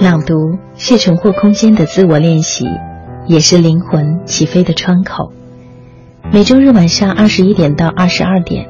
[0.00, 2.64] 朗读是重获空间的自我练习，
[3.26, 5.30] 也是灵魂起飞的窗口。
[6.32, 8.66] 每周日晚上二十一点到二十二点，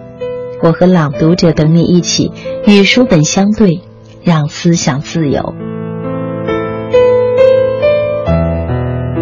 [0.61, 2.33] 我和朗读者等你一起
[2.67, 3.81] 与书本相对，
[4.25, 5.55] 让思想自由。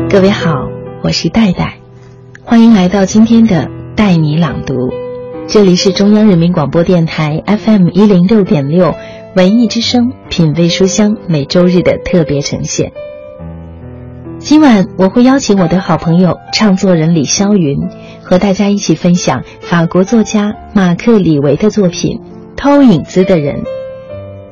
[0.08, 0.66] 各位好，
[1.02, 1.76] 我是戴戴，
[2.42, 4.74] 欢迎来到今天的带你朗读。
[5.46, 8.94] 这里是中央人民广播电台 FM 一零六点六。
[9.38, 12.90] 文艺之声，品味书香，每周日的特别呈现。
[14.40, 17.88] 今晚我会邀请我的好朋友唱作人李霄云，
[18.24, 22.16] 和大家一起分享法国作家马克·李维的作品
[22.56, 23.62] 《偷影子的人》，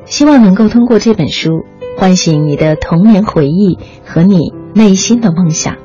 [0.05, 1.65] 希望能够通过这本书
[1.97, 5.75] 唤醒你的童年回忆和你内心的梦想。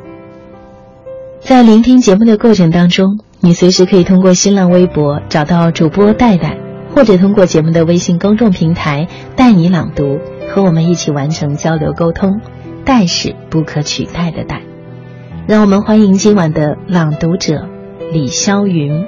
[1.41, 6.57] 在聆听节目的过程当中，你随时可以通过新浪微博找到主播戴戴。
[6.95, 12.41] 或者通过节目的微信公众平台带你朗读，和我们一起完成交流沟通。
[12.85, 14.63] 代是不可取代的代，
[15.47, 17.69] 让我们欢迎今晚的朗读者
[18.13, 19.07] 李霄云。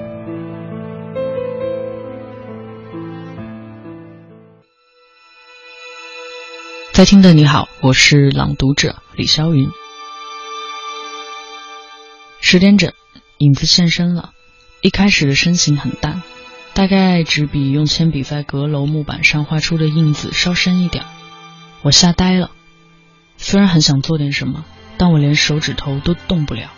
[6.92, 9.68] 在听的你好，我是朗读者李霄云。
[12.40, 12.92] 十点整，
[13.38, 14.30] 影子现身了，
[14.82, 16.22] 一开始的身形很淡。
[16.74, 21.04] 大概只比用铅笔在阁楼木板上画出的印子稍深一点，
[21.82, 22.50] 我吓呆了。
[23.36, 24.64] 虽然很想做点什么，
[24.98, 26.72] 但我连手指头都动不了。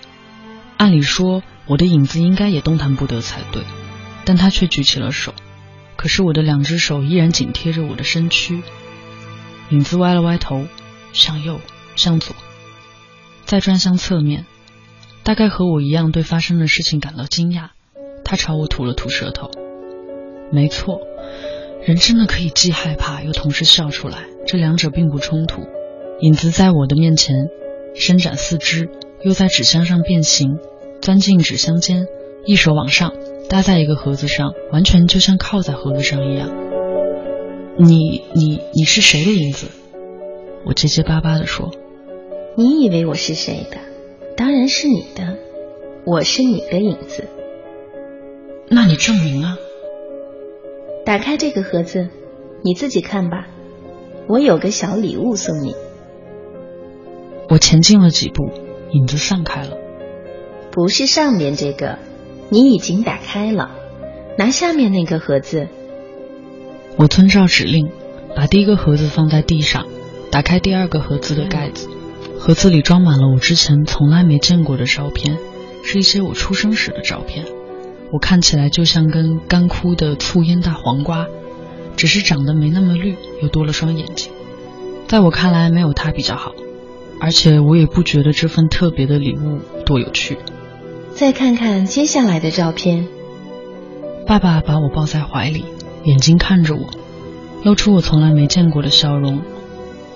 [0.77, 3.63] 按理说，我的影子应该也动弹不得才对，
[4.27, 5.35] 但他却举起了手。
[5.97, 8.63] 可是我的两只手依然紧贴着我的身躯。
[9.71, 10.67] 影子歪了歪头，
[11.15, 11.59] 向右，
[11.97, 12.37] 向左，
[13.47, 14.45] 再转向侧面，
[15.23, 17.71] 大概和我一样对发生的事情感到惊讶。
[18.25, 19.66] 他朝我吐了吐舌头。
[20.51, 21.01] 没错，
[21.85, 25.63] 人真的可以既害怕又同时笑出来，这两者并不冲突。
[26.21, 27.35] 影子在我的面前
[27.95, 28.89] 伸展四肢，
[29.23, 30.59] 又在纸箱上变形，
[31.01, 32.07] 钻进纸箱间，
[32.45, 33.13] 一手往上
[33.49, 36.49] 搭在一个盒子上，完全就像靠在盒子上一样。
[37.79, 39.67] 你你你是谁的影子？
[40.65, 41.71] 我结结巴巴地说。
[42.57, 43.77] 你以为我是谁的？
[44.37, 45.37] 当然是你的，
[46.07, 47.25] 我是你的影子。
[48.69, 49.59] 那你证明啊？
[51.07, 52.09] 打开这个盒子，
[52.65, 53.47] 你自己看吧。
[54.27, 55.73] 我有个小礼物送你。
[57.49, 58.51] 我前进了几步，
[58.91, 59.77] 影子散开了。
[60.73, 62.01] 不是上面这个，
[62.49, 63.71] 你已经打开了。
[64.37, 65.69] 拿下面那个盒子。
[66.97, 67.89] 我遵照指令，
[68.35, 69.87] 把第一个盒子放在地上，
[70.33, 71.89] 打开第二个盒子的盖子。
[72.37, 75.39] 盒子里装满了我之前从来没见过的照片，
[75.85, 77.47] 是一些我出生时的照片。
[78.13, 81.27] 我看起来就像根干枯的醋烟大黄瓜，
[81.97, 84.33] 只是长得没那么绿，又多了双眼睛。
[85.09, 86.53] 在我看来，没有他比较好，
[87.21, 90.39] 而且我也不觉得这份特别的礼物多有趣。
[91.15, 93.09] 再看看接下来的照片，
[94.27, 95.65] 爸爸把我抱在怀里，
[96.05, 96.89] 眼睛看着我，
[97.65, 99.41] 露出我从来没见过的笑容。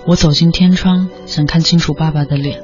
[0.05, 2.63] 我走进天窗，想看清楚爸爸的脸，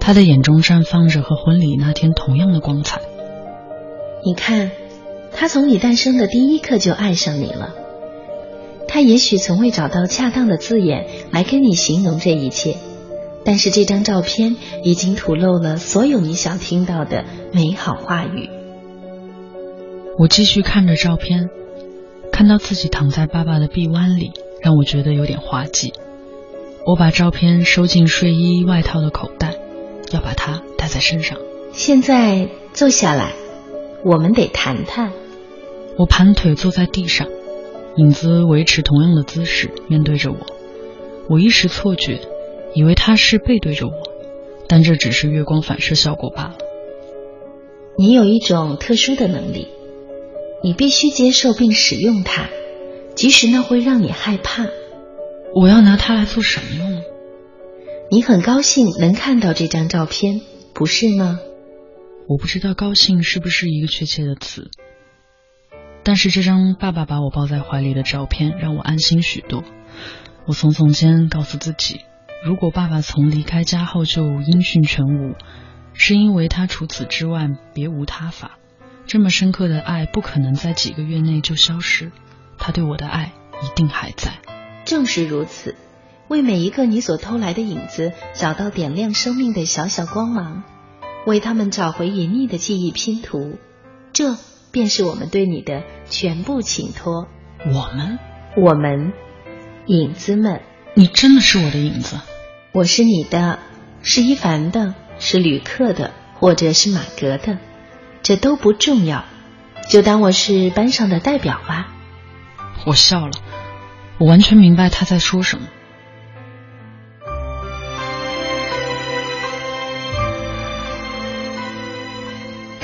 [0.00, 3.00] 他的眼中绽放着和婚礼那天同样的光彩。
[4.26, 4.72] 你看，
[5.30, 7.72] 他从你诞生的第一刻就爱上你了。
[8.88, 12.76] 他也许从未找到恰当的字眼来跟你形容这一切，
[13.44, 18.50] 但是这张照片已经吐露了所有你想听到的美好话语。
[20.18, 21.48] 我继续看着照片，
[22.32, 25.92] 看到自己躺在爸爸的臂弯里，让我觉得有点滑稽。
[26.84, 29.54] 我把照片收进睡衣外套的口袋，
[30.10, 31.38] 要把它带在身上。
[31.72, 33.30] 现在坐下来。
[34.06, 35.12] 我们得谈谈。
[35.98, 37.26] 我盘腿坐在地上，
[37.96, 40.38] 影子维持同样的姿势面对着我。
[41.28, 42.20] 我一时错觉，
[42.72, 43.92] 以为他是背对着我，
[44.68, 46.56] 但这只是月光反射效果罢了。
[47.98, 49.66] 你有一种特殊的能力，
[50.62, 52.48] 你必须接受并使用它，
[53.16, 54.68] 即使那会让你害怕。
[55.52, 57.02] 我要拿它来做什么用？
[58.08, 60.42] 你很高兴能看到这张照片，
[60.72, 61.40] 不是吗？
[62.28, 64.70] 我不知道高兴是不是一个确切的词，
[66.02, 69.62] 但是这张爸爸把我抱在怀里的照片让我安心许多。
[70.44, 72.00] 我耸耸肩，告诉自己，
[72.44, 75.36] 如果爸爸从离开家后就音讯全无，
[75.92, 78.58] 是因为他除此之外别无他法。
[79.06, 82.10] 这么深刻的爱不可能在几个月内就消失，
[82.58, 83.32] 他对我的爱
[83.62, 84.40] 一定还在。
[84.84, 85.76] 正是如此，
[86.26, 90.64] 为每一个你所偷来的影子找到点亮生命的小小光芒。
[91.26, 93.58] 为他们找回隐匿的记忆拼图，
[94.12, 94.36] 这
[94.70, 97.26] 便是我们对你的全部请托。
[97.66, 98.20] 我们，
[98.56, 99.12] 我们，
[99.86, 100.62] 影子们，
[100.94, 102.20] 你真的是我的影子。
[102.70, 103.58] 我是你的，
[104.02, 107.58] 是一凡的，是旅客的，或者是马格的，
[108.22, 109.24] 这都不重要，
[109.88, 111.92] 就当我是班上的代表吧。
[112.84, 113.32] 我笑了，
[114.18, 115.66] 我完全明白他在说什么。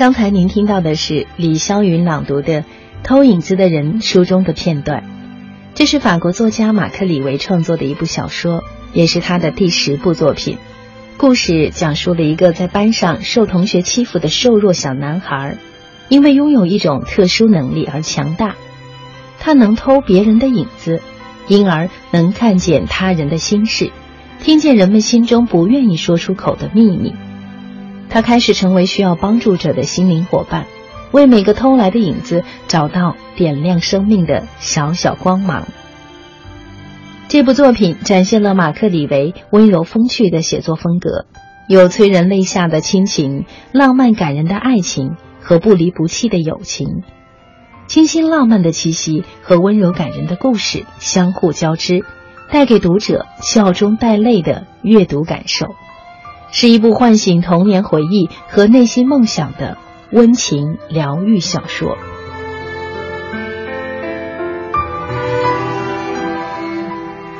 [0.02, 2.62] 刚才您听到的是李霄云朗读的
[3.04, 5.04] 《偷影子的人》书中的片段，
[5.76, 10.58] 这是法国作家马克·李维创作的一部小说，也是他的第十部作品。
[11.18, 15.56] 故事讲述了一个在班上受同学欺负的瘦弱小男孩，
[16.08, 18.56] 因为拥有一种特殊能力而强大，
[19.38, 21.00] 他能偷别人的影子，
[21.46, 23.92] 因而能看见他人的心事，
[24.42, 27.14] 听见人们心中不愿意说出口的秘密。
[28.12, 30.66] 他开始成为需要帮助者的心灵伙伴，
[31.12, 35.66] 为每个偷来的影子找到点亮生命的小小光芒。
[37.28, 41.24] 这部作品展现了马克·李维温柔风趣的写作风格，
[41.66, 46.88] 有催人泪下的亲情、浪漫感人的爱情和不离不弃的友情，
[47.86, 52.04] 清新浪漫的气息和温柔感人的故事相互交织，
[52.50, 55.68] 带给读者笑中带泪的阅读感受。
[56.52, 59.78] 是一部唤醒童年回忆和内心梦想的
[60.10, 61.96] 温情疗愈小说。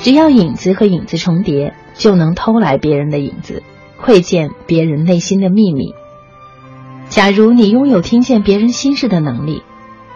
[0.01, 3.63] 只要影子和影子重叠，就能偷来别人的影子，
[4.01, 5.95] 窥见别人内心的秘密。
[7.09, 9.63] 假如你拥有听见别人心事的能力，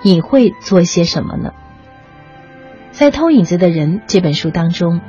[0.03, 1.53] 你会做些什么呢？
[2.91, 5.01] 在《偷影子的人》这本书当中。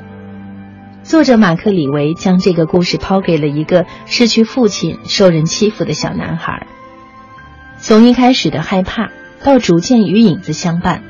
[1.08, 6.68] 作者马克·李维将这个故事抛给了一个失去父亲、受人欺负的小男孩。
[7.80, 9.10] 从一开始的害怕，
[9.42, 11.04] 到逐渐与影子相伴，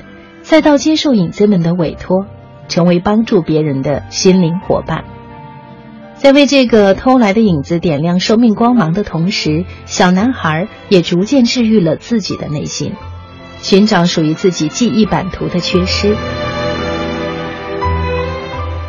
[0.43, 2.27] 再到接受影子们的委托，
[2.67, 5.03] 成为帮助别人的心灵伙伴。
[6.13, 12.93] 在为这个偷来的影子点亮生命光芒的同时，小男孩也逐渐治愈了自己的内心，
[13.63, 16.15] 寻找属于自己记忆版图的缺失。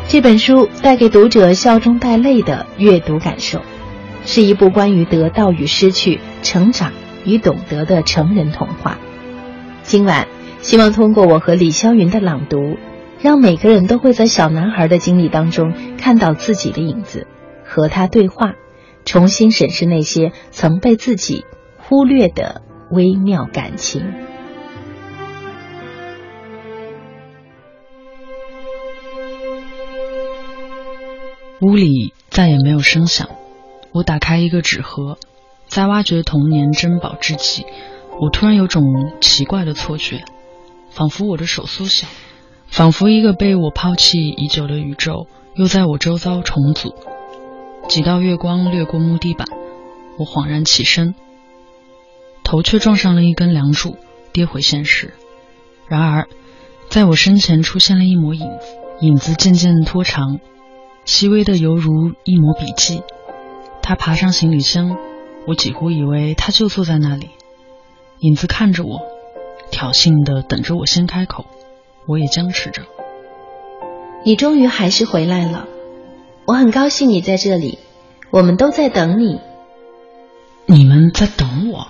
[0.09, 3.61] 这本书带给读者笑中带泪的阅读感受，
[4.25, 6.93] 是一部关于得到与失去、成长
[7.25, 8.97] 与懂得的成人童话。
[9.83, 10.27] 今晚，
[10.61, 12.77] 希望通过我和李霄云的朗读，
[13.21, 17.27] 让每个人都会在小男孩的经历当中看到自己的影子，
[17.63, 18.53] 和他对话，
[19.05, 21.45] 重新审视那些曾被自己
[21.77, 24.11] 忽略的微妙感情。
[31.61, 33.29] 屋里再也没有声响。
[33.91, 35.17] 我打开一个纸盒，
[35.67, 37.65] 在挖掘童年珍宝之际，
[38.21, 38.83] 我突然有种
[39.19, 40.23] 奇怪的错觉，
[40.89, 42.07] 仿佛我的手缩小，
[42.67, 46.95] 仿佛一个被我抛弃已久的宇宙又在我周遭重组。
[47.89, 49.47] 几道月光掠过木地板，
[50.17, 51.13] 我恍然起身，
[52.43, 53.97] 头却撞上了一根梁柱，
[54.31, 55.13] 跌回现实。
[55.87, 56.29] 然而，
[56.89, 60.39] 在我身前出现了一抹影子，影子渐渐拖长。
[61.05, 61.91] 细微的犹如
[62.23, 63.03] 一抹笔迹。
[63.81, 64.97] 他爬上行李箱，
[65.47, 67.29] 我几乎以为他就坐在那里。
[68.19, 69.01] 影子看着我，
[69.71, 71.45] 挑衅的等着我先开口。
[72.05, 72.83] 我也僵持着。
[74.25, 75.67] 你终于还是回来了，
[76.45, 77.79] 我很高兴你在这里。
[78.31, 79.39] 我们都在等你。
[80.65, 81.87] 你们在等我？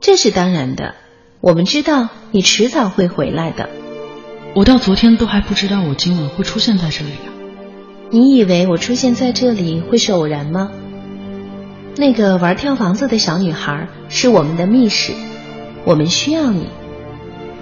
[0.00, 0.94] 这是当然的。
[1.40, 3.68] 我们知道你迟早会回来的。
[4.54, 7.35] 我到昨天都还不知道我今晚会出现在这里啊。
[8.10, 10.70] 你以为我出现在这里会是偶然吗？
[11.96, 15.12] 那个玩跳房子的小女孩是我们的密室，
[15.84, 16.68] 我们需要你。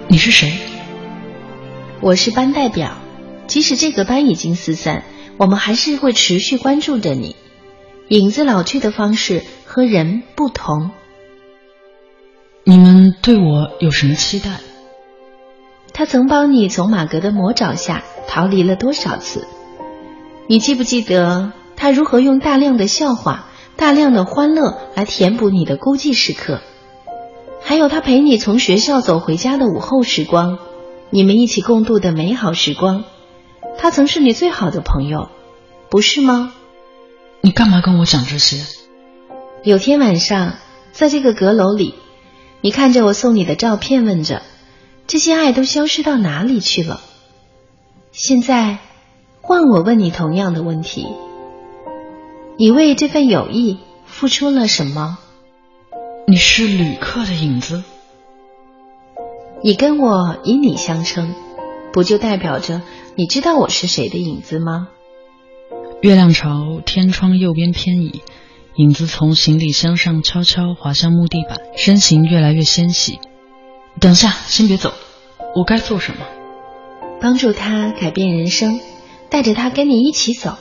[0.07, 0.53] 你是谁？
[1.99, 2.91] 我是班代表。
[3.47, 5.03] 即使这个班已经四散，
[5.37, 7.35] 我们还是会持续关注着你。
[8.09, 10.91] 影子老去的方式和人不同。
[12.63, 14.59] 你们对我有什么期待？
[15.91, 19.47] 他曾帮你从马格的魔爪下逃离了多少次？
[20.47, 26.61] 你记不记得他如何用大量的笑话、大量的欢乐来填补你的孤寂时刻？
[27.61, 30.59] 还有他陪你从学校走回家的午后时光，
[31.09, 33.05] 你们一起共度的美好时光。
[33.77, 35.29] 他曾是你最好的朋友，
[35.89, 36.53] 不是吗？
[37.41, 38.57] 你干嘛跟我讲这些？
[39.63, 40.53] 有天晚上，
[40.91, 41.95] 在这个阁楼里，
[42.61, 44.43] 你看着我送你的照片，问着：
[45.07, 47.01] 这些爱都消失到哪里去了？
[48.11, 48.77] 现在。
[49.47, 51.05] 换我问你同样的问题：
[52.57, 55.19] 你为这份友谊付出了什么？
[56.25, 57.83] 你是旅客的影子。
[59.61, 61.35] 你跟我以你相称，
[61.93, 62.81] 不就代表着
[63.13, 64.87] 你知道我是谁的影子吗？
[66.01, 68.23] 月亮朝天窗右边偏移，
[68.77, 73.19] 影子从行李箱上悄悄滑向木地板，身形越来越纤细。
[74.01, 74.91] 等下，先别走，
[75.55, 76.25] 我该做什么？
[77.21, 78.79] 帮助他改变人生，
[79.29, 80.55] 带着他跟你一起走。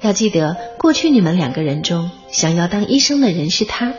[0.00, 3.94] 要记得，过去你们两个人中，想要当医生的人是他。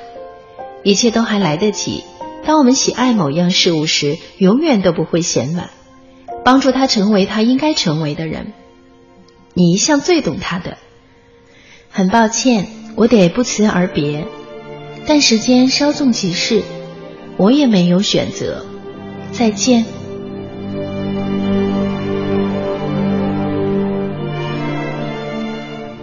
[0.84, 2.04] 一切都还来得及。
[2.46, 5.70] 当我们喜爱某样事物时，永远都不会嫌晚。
[6.44, 8.52] 帮助他成为他应该成为的人。
[9.54, 10.78] 你一向最懂他的。
[11.90, 14.26] 很抱歉，我得不辞而别，
[15.08, 16.64] 但时间稍纵即逝，
[17.38, 18.66] 我也没有选择。
[19.32, 19.86] 再见。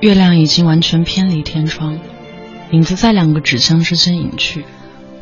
[0.00, 2.00] 月亮已经完全偏离天窗，
[2.70, 4.64] 影子在两个纸箱之间隐去。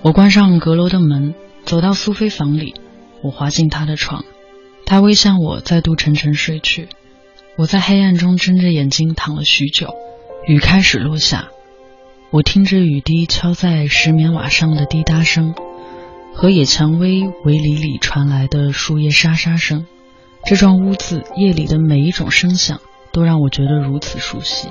[0.03, 2.77] 我关上阁楼的门，走到苏菲房里，
[3.21, 4.25] 我滑进她的床，
[4.87, 6.89] 她微向我，再度沉沉睡去。
[7.57, 9.95] 我在黑暗中睁着眼睛躺了许久，
[10.47, 11.49] 雨开始落下，
[12.31, 15.57] 我听着雨滴敲在石棉瓦上的滴答声，
[16.37, 19.87] 和野蔷薇围篱里传来的树叶沙沙声。
[20.45, 22.81] 这幢屋子夜里的每一种声响。
[23.19, 24.69] 都让我觉得如此熟悉。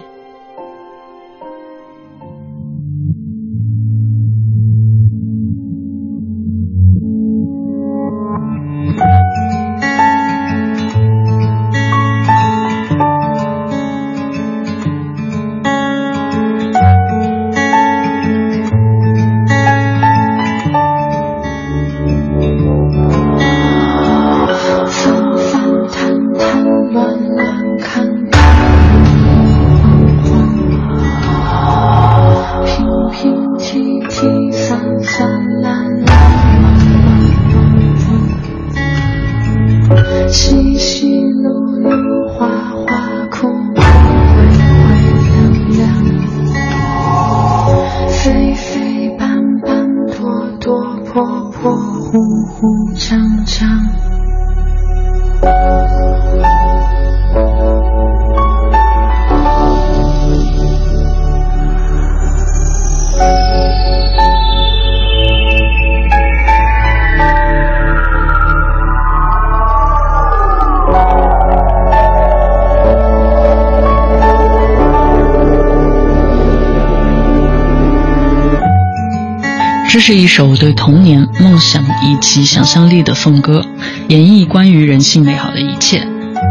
[80.07, 83.61] 是一首对童年、梦想以及想象力的颂歌，
[84.07, 86.01] 演绎关于人性美好的一切。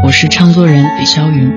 [0.05, 1.51] 我是唱作人李霄云。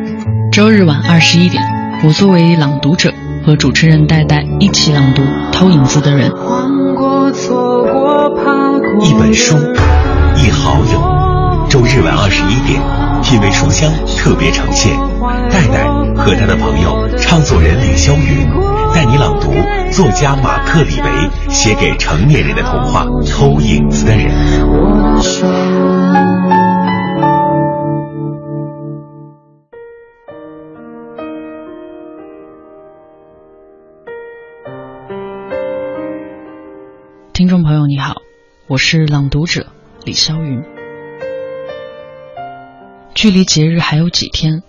[0.51, 1.63] 周日晚二十一点，
[2.03, 3.13] 我作为朗读者
[3.45, 5.21] 和主持人戴戴一起朗读
[5.53, 6.31] 《偷影子的人》。
[9.03, 9.59] 一本书，
[10.39, 11.69] 一好友。
[11.69, 12.81] 周日晚二十一点，
[13.23, 14.91] 品味书香特别呈现，
[15.51, 15.85] 戴戴
[16.17, 18.49] 和他的朋友唱作人李霄云。
[18.93, 19.39] 带你朗
[19.93, 21.09] 作家马克·李维
[21.53, 24.31] 写给成年人的童话《偷影子的人》。
[37.33, 38.17] 听众朋友，你好，
[38.67, 39.67] 我是朗读者
[40.05, 40.63] 李霄云。
[43.15, 44.63] 距离节日还有几天，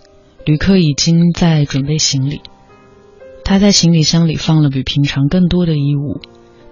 [0.45, 2.41] 旅客已经在准备行李。
[3.51, 6.21] 他在行李箱里放了比平常更多的衣物，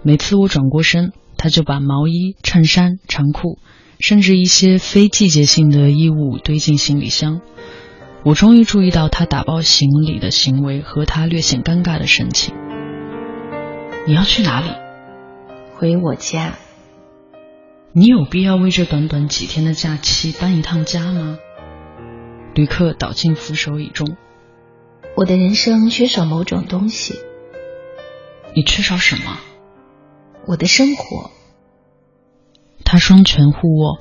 [0.01, 3.59] 每次我转过身，他就把毛衣、衬衫、长裤，
[3.99, 7.41] 甚至一些非季节性的衣物堆进行李箱。
[8.23, 12.55] 我终于注意到他打包行李的行为和他略显尴尬的神情。
[14.07, 14.69] 你要去哪里？
[15.75, 16.53] 回我家。
[17.91, 21.39] 你有必要为这短短几天的假期搬一趟家吗？
[22.55, 24.15] 旅客倒进扶手椅中。
[25.19, 27.19] 我的人生缺少某种东西。
[28.55, 29.37] 你缺少什么？
[30.47, 31.29] 我的生活。
[32.85, 33.99] 他双拳互握，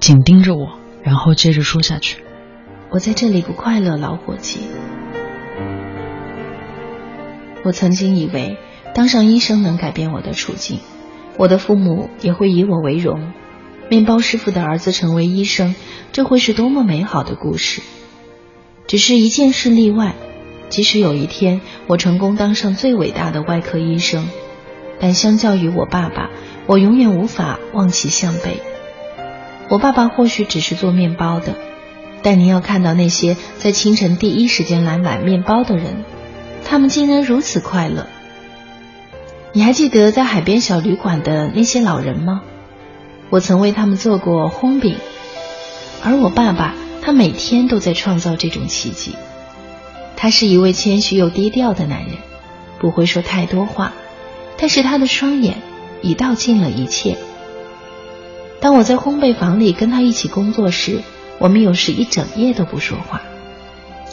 [0.00, 2.24] 紧盯着我，然后接着说下去
[2.90, 4.58] ：“我在这里不快乐，老伙计。
[7.64, 8.58] 我曾经以为
[8.92, 10.80] 当上医生能改变我的处境，
[11.38, 13.32] 我的父母也会以我为荣。
[13.88, 15.76] 面包师傅的儿子成为医生，
[16.10, 17.82] 这会是多么美好的故事！
[18.86, 20.14] 只是一件事例外。”
[20.70, 24.28] 即使有一天我成功当上最伟大的外科医生，
[24.98, 26.30] 但相较于我爸爸，
[26.66, 28.60] 我永远无法望其项背。
[29.68, 31.54] 我爸爸或许只是做面包的，
[32.22, 36.02] 但你要看到那些在清晨第一时间来买面包的人，
[36.64, 38.08] 他们竟然如此快乐。
[39.52, 42.42] 你还记得在海边小旅馆的那些老人吗？
[43.30, 44.96] 我曾为他们做过烘饼，
[46.02, 46.74] 而我爸爸
[47.04, 49.14] 他每天都在创造这种奇迹。
[50.16, 52.16] 他是一位谦虚又低调的男人，
[52.80, 53.92] 不会说太多话，
[54.56, 55.58] 但是他的双眼
[56.00, 57.18] 已道尽了一切。
[58.58, 61.02] 当我在烘焙房里跟他一起工作时，
[61.38, 63.20] 我们有时一整夜都不说话；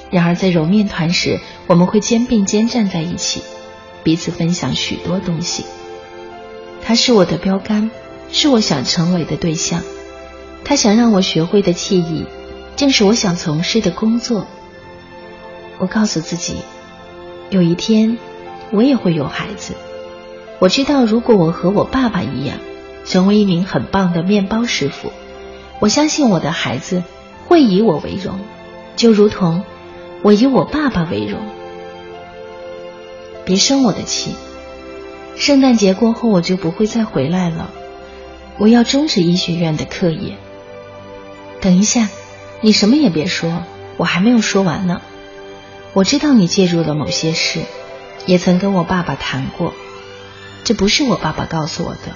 [0.09, 3.41] 然而在揉面团时，我们会肩并肩站在一起，
[4.03, 5.63] 彼此分享许多东西。
[6.81, 7.89] 他是我的标杆，
[8.33, 9.81] 是我想成为的对象。
[10.65, 12.25] 他想让我学会的技艺，
[12.75, 14.47] 正是我想从事的工作。
[15.77, 16.57] 我告诉自己，
[17.49, 18.17] 有一天
[18.71, 19.73] 我也会有孩子。
[20.59, 22.57] 我知道，如果我和我爸爸一样，
[23.05, 25.11] 成为一名很棒的面包师傅，
[25.79, 27.03] 我相信我的孩子
[27.47, 28.39] 会以我为荣，
[28.95, 29.63] 就如同
[30.21, 31.39] 我以我爸爸为荣。
[33.43, 34.35] 别生我的气，
[35.35, 37.71] 圣诞节过后我就不会再回来了。
[38.59, 40.37] 我要终止医学院的课业。
[41.59, 42.09] 等一下，
[42.63, 43.63] 你什么也别说，
[43.97, 45.01] 我还没有说完呢。
[45.93, 47.61] 我知道你介入了某些事，
[48.27, 49.73] 也曾跟我爸爸谈过。
[50.63, 52.15] 这不是我爸爸告诉我的，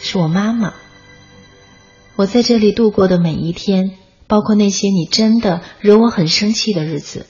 [0.00, 0.72] 是我妈妈。
[2.16, 7.26] 我在这里度过的每一天，包括那些你真的惹我很生气的日子，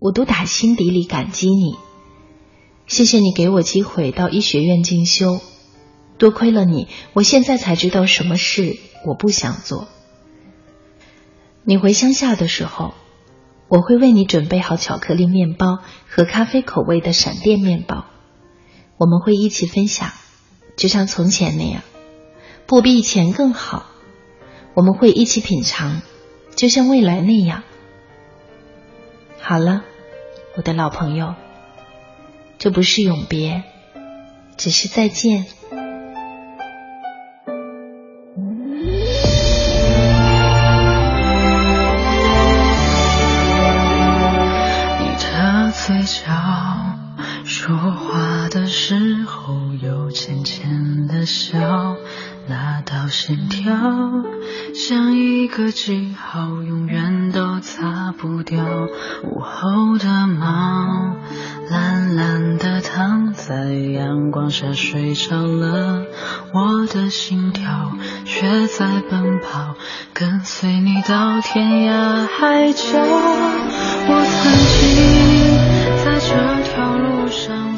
[0.00, 1.76] 我都打心底里感激你。
[2.88, 5.40] 谢谢你给我机会到医学院进修，
[6.18, 9.86] 多亏了你，我现在才知道什么事我不想做。
[11.64, 12.94] 你回乡下的时候。
[13.68, 18.04] 我会为你准备好巧克力面包和咖啡口味的闪电面包，
[18.98, 20.10] 我们会一起分享，
[20.76, 21.80] 就像从前那样，
[22.66, 23.86] 不比以前更好。
[24.74, 26.02] 我们会一起品尝，
[26.54, 27.62] 就像未来那样。
[29.40, 29.84] 好了，
[30.54, 31.34] 我的老朋友，
[32.58, 33.62] 这不是永别，
[34.58, 35.46] 只是再见。
[53.32, 53.72] 线条
[54.74, 58.62] 像一个记号，永远都擦不掉。
[59.24, 61.16] 午后的猫
[61.70, 66.04] 懒懒地躺在阳光下睡着了，
[66.52, 67.92] 我的心跳
[68.26, 69.76] 却在奔跑，
[70.12, 72.82] 跟随你到天涯海角。
[74.08, 77.71] 我曾经在这条路上。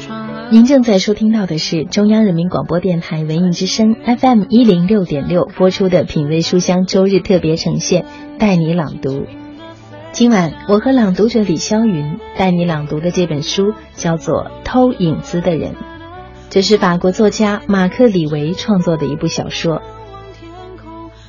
[0.51, 8.05] 您正在收听到的是中央人民广播电台文艺之声 FM 一零六点六播出的品味书香周日特别呈现，
[8.39, 9.25] 带你朗读。
[10.13, 15.73] 今晚我和朗读者李霄云带你朗读的这本书叫做《偷影子的人》，
[16.51, 19.83] 这是法国作家马克·李维创作的一部小说。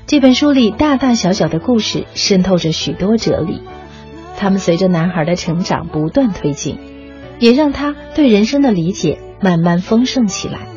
[0.06, 3.62] 这本书里大大小小的故事渗透着许多哲理，
[4.38, 6.78] 他们随着男孩的成长不断推进。
[7.39, 10.67] 也让他对人生的理解慢慢丰盛起来。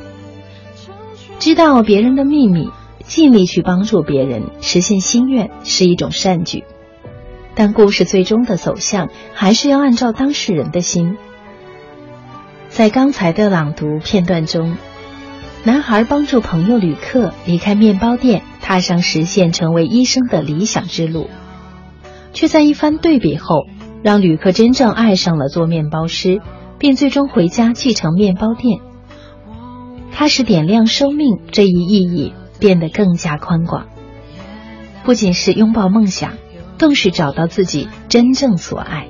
[1.38, 2.68] 知道别人的秘密，
[3.04, 6.64] 尽力去帮助别人实现心愿是一种善举，
[7.54, 11.16] 但故事最终的走向还是要按照当事人的心。
[12.68, 14.76] 在刚才的朗读片段中，
[15.64, 21.30] 男孩帮助朋友旅客离开面包店，踏上实现成为医生的理想之路，
[22.32, 23.66] 却在一番对比后。
[24.02, 26.40] 让旅客真正爱上了做面包师，
[26.78, 28.80] 并最终回家继承面包店。
[30.12, 33.86] 它使点亮生命这一意义变得更加宽广，
[35.04, 36.32] 不仅是拥抱梦想，
[36.78, 39.08] 更是找到自己真正所爱。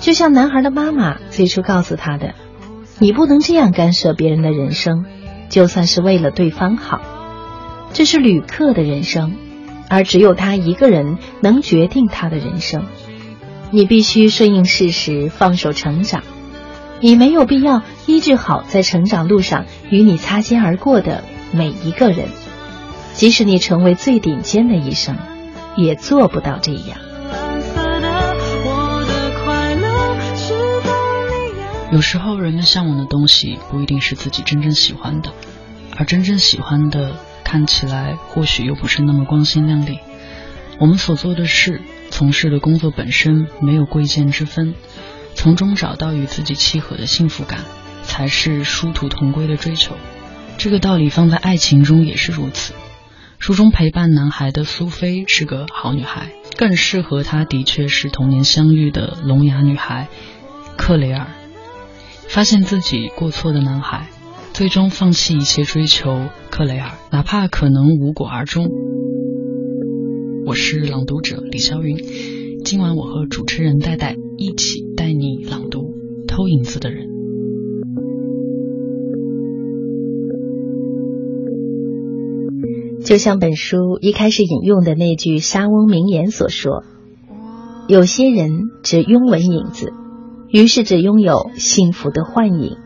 [0.00, 2.34] 就像男孩的妈妈最初告诉他的
[3.00, 5.04] ：“你不能这样干涉别人的人生，
[5.48, 7.00] 就算是为了对方好。
[7.92, 9.34] 这是旅客的人生，
[9.90, 12.84] 而只有他一个人能决定他的人生。”
[13.70, 16.22] 你必须顺应事实，放手成长。
[17.00, 22.28] 你没有必要医治好在成长路上与你擦肩而过的每一个人，
[23.14, 25.16] 即使你成为最顶尖的医生，
[25.76, 26.98] 也做不到这样。
[31.92, 35.30] 有时候，人们向往的东西不一定是自己真正喜欢的，
[35.96, 37.12] 而真正喜欢的，
[37.44, 39.98] 看起来或许又不是那么光鲜亮丽。
[40.80, 41.82] 我们所做的事。
[42.18, 44.74] 从事的工作本身没有贵贱之分，
[45.36, 47.60] 从中找到与自己契合的幸福感，
[48.02, 49.94] 才是殊途同归的追求。
[50.56, 52.74] 这个道理放在爱情中也是如此。
[53.38, 60.08] 书中陪伴男孩的苏菲是个好女孩，更适合他的确是童年相遇的聋哑女孩
[60.76, 61.28] 克雷尔。
[62.26, 64.08] 发现自己过错的男孩，
[64.52, 68.66] 最终放弃一切追求克雷尔，哪怕可能无果而终。
[70.48, 71.98] 我是朗读者李霄云，
[72.64, 75.92] 今晚我和主持人戴戴一起带你朗读
[76.26, 77.06] 偷影子的人。
[83.04, 86.82] 就像本书一开始引用的那句莎翁名言所说
[87.86, 89.92] ：“有些人只拥吻影子，
[90.48, 92.78] 于是只拥有幸福的幻影。”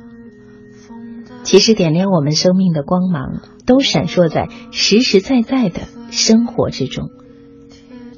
[1.45, 7.11] 其实，点亮我们生命的光芒，都闪烁在实实在在的生活之中。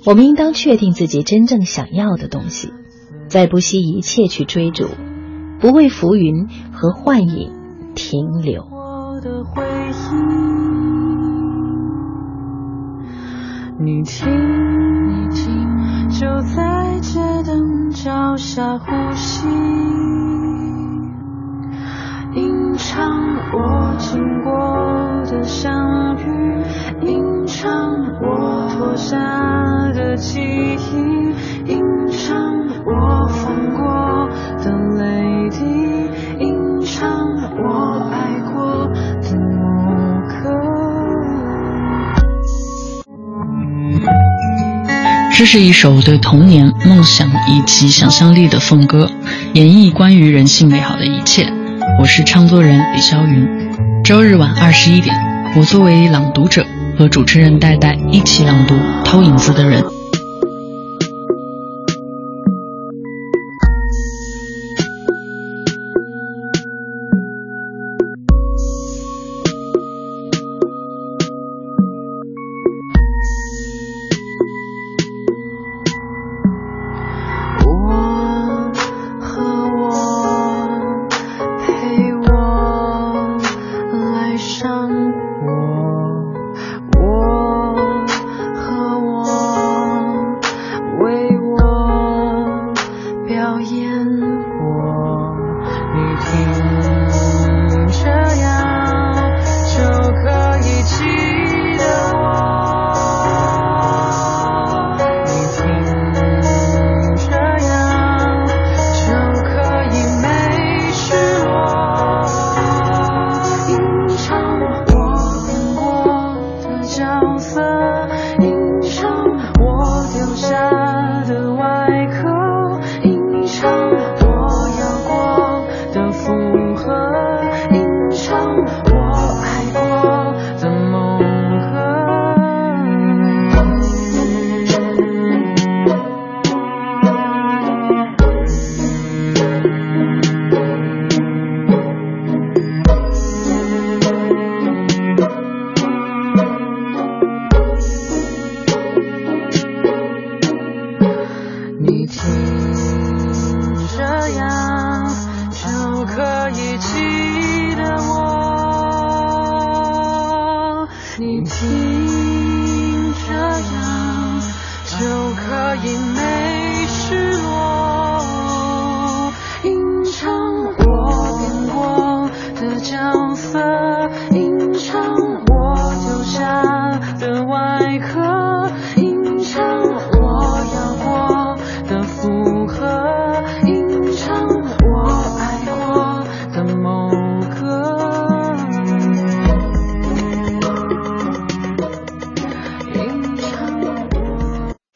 [0.06, 2.74] 我们应当确定自己真正想要的东西，
[3.26, 4.88] 再不惜一切去追逐，
[5.60, 7.52] 不为浮云和幻影
[7.94, 8.66] 停留。
[13.80, 14.28] 你听，
[15.08, 19.48] 你听，就在街灯脚下呼吸，
[22.36, 23.08] 吟唱
[23.52, 24.52] 我经过
[25.30, 26.26] 的相遇，
[27.06, 27.70] 吟唱
[28.20, 29.16] 我脱下
[29.94, 32.36] 的记忆，吟唱
[32.84, 34.28] 我疯过
[34.64, 35.64] 的泪滴，
[36.40, 37.08] 吟唱
[37.56, 38.88] 我爱过
[39.22, 40.34] 的某刻。
[45.36, 49.08] 这是一首对童年、梦想以及想象力的颂歌，
[49.52, 51.63] 演绎关于人性美好的一切。
[52.00, 54.02] 我是唱作人李霄云。
[54.02, 55.14] 周日晚二十一点，
[55.56, 56.66] 我作为朗读者
[56.98, 59.82] 和主持人戴戴一起朗读《偷影子的人》。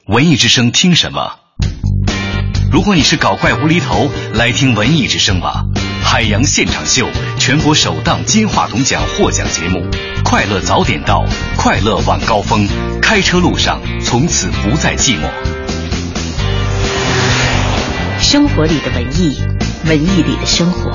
[0.08, 1.32] 文艺之声听什么？
[2.72, 5.64] 如果你是搞怪无厘头，来听文艺之声吧。
[6.02, 7.06] 海洋现场秀，
[7.38, 9.86] 全国首档金话筒奖获奖节目，
[10.24, 11.26] 快乐早点到，
[11.58, 12.66] 快乐晚高峰，
[13.02, 15.28] 开车路上从此不再寂寞。
[18.18, 19.38] 生活里的文艺，
[19.84, 20.90] 文艺里的生活。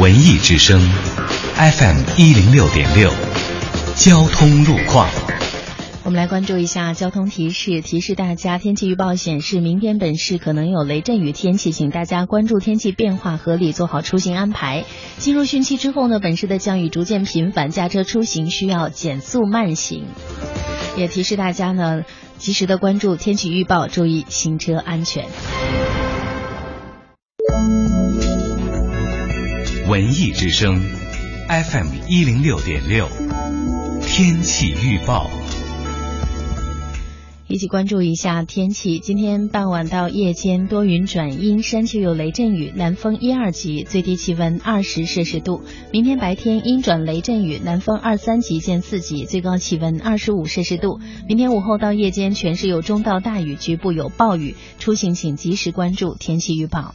[0.00, 0.80] 文艺之声
[1.56, 3.10] ，FM 一零六点六，
[3.96, 5.06] 交通路况。
[6.04, 14.86] 我们来关注一下交通提示，提示大家，天气预报显示，明天本市可能有雷阵雨天气，请大家关注天气变化，合理做好出行安排。
[15.18, 20.06] 进入汛期之后呢，本市的降雨逐渐频繁，驾车出行需要减速慢行。
[20.96, 22.04] 也提示大家呢，
[22.38, 25.26] 及时的关注天气预报，注意行车安全。
[29.90, 30.80] 文艺之声
[31.48, 33.08] ，FM 一零六点六，
[34.06, 35.28] 天气预报。
[37.48, 39.00] 一起关注一下天气。
[39.00, 45.62] 今天傍晚到夜间多云转阴，山区有雷阵雨，南风一二级，最低气温二十摄氏度。
[45.92, 51.00] 明天白天阴转雷阵雨，南风二三级见四级，最高气温二十五摄氏度。
[51.26, 56.94] 明天午后到夜间全市有中到大雨，局部有暴雨，出行请及时关注天气预报。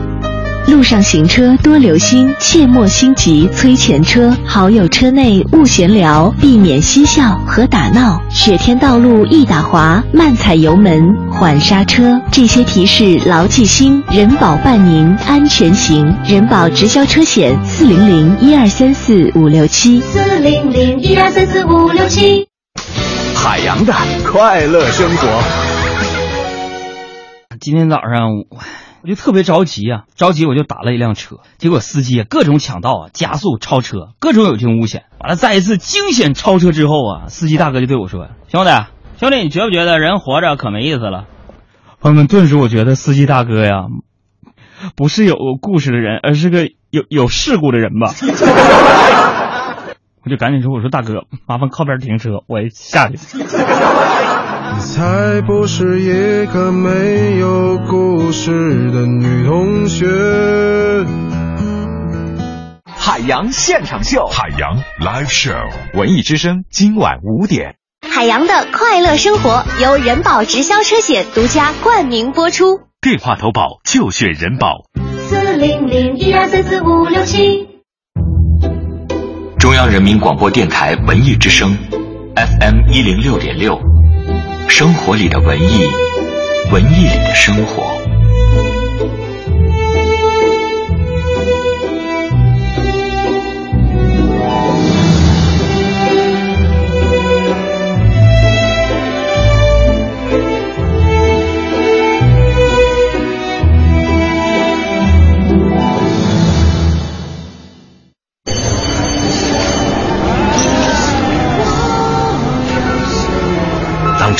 [0.67, 8.21] 路上行车多留心，切莫心急催前车，好友车内勿闲聊，避免嬉笑和打闹。
[8.29, 12.21] 雪天道路易打滑，慢踩油门，缓刹车。
[12.31, 16.15] 这些提示牢记心，人保伴您安全行。
[16.25, 22.47] 人保直销车险四零零一二三四五六七四零零一二三四五六七。
[23.35, 23.93] 海洋的
[24.23, 25.27] 快乐生活。
[27.59, 28.57] 今天早上我
[29.03, 35.05] 我就特别着急啊，着急我就打了一辆车，结果司机各种抢道啊，加速超车，各种有惊无险。
[35.19, 38.69] 完了，在一次惊险超车之后啊，司机大哥就对我说：“兄弟，
[39.19, 41.25] 兄弟，你觉不觉得人活着可没意思了？”
[41.99, 43.85] 朋友们，顿时我觉得司机大哥呀，
[44.95, 48.13] 不是有故事的人，而是个有有事故的人吧。
[50.23, 53.17] 我就赶紧说：“我说大哥，麻烦靠边停车，我下去。”
[54.73, 58.51] 你才不是一个没有故事
[58.91, 60.05] 的女同学。
[62.85, 67.75] 海洋现场秀，海洋 live show，文艺之声今晚五点。
[68.07, 72.79] 海洋的快乐生活由人保直销车险独家冠名播出。
[73.01, 74.85] 电话投保就选人保。
[75.27, 77.67] 四零零一二三四五六七。
[79.59, 81.77] 中央人民广播电台文艺之声
[82.35, 83.79] ，FM 一零六点六，
[84.73, 85.83] 生活里的文艺，
[86.71, 88.00] 文艺里的生活。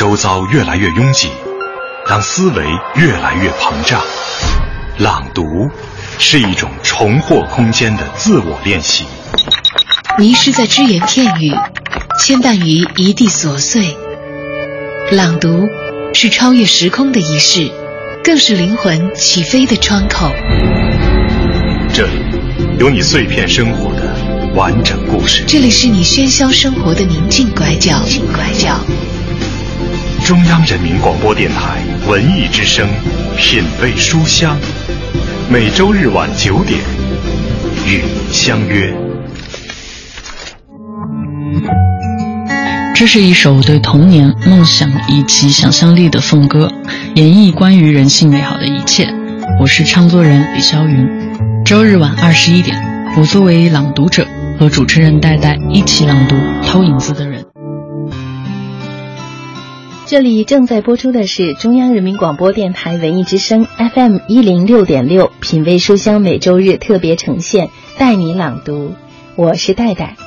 [0.01, 1.29] 周遭越来越拥挤，
[2.09, 4.01] 当思维越来越膨胀，
[4.97, 5.43] 朗读
[6.17, 9.05] 是一种重获空间的自我练习。
[10.17, 11.53] 迷失在只言片语，
[12.19, 13.95] 牵绊于一地琐碎。
[15.11, 15.67] 朗读
[16.15, 17.69] 是超越时空的仪式，
[18.23, 20.31] 更是灵魂起飞的窗口。
[21.93, 22.13] 这里
[22.79, 24.15] 有你碎片生活的
[24.55, 28.01] 完整故事，这里是你喧嚣生活的宁静拐角。
[28.33, 28.83] 拐角。
[30.31, 32.87] 中央人民广播电台文艺之声，
[33.37, 34.57] 品味书香，
[35.49, 36.79] 每周日晚九点
[37.85, 38.95] 与你相约。
[42.95, 46.71] 这是一首对童年、梦想以及想象力的颂歌，
[47.15, 49.13] 演绎关于人性美好的一切。
[49.59, 51.65] 我是唱作人李霄云。
[51.65, 52.81] 周日晚二十一点，
[53.17, 54.25] 我作为朗读者
[54.57, 57.40] 和主持人戴戴一起朗读《偷影子的人》。
[60.11, 68.91] 这里正在播出的是中央人民广播电台文艺之声 FM 一零六点六，品味书香每周日特别呈现，带你朗读。
[69.37, 70.17] 我是戴戴。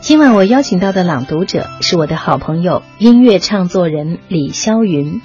[0.00, 5.22] 今晚我邀请到的朗读者是我的好朋友音乐唱作人李霄云。